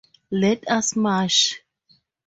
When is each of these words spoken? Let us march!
Let 0.31 0.67
us 0.67 0.95
march! 0.95 1.61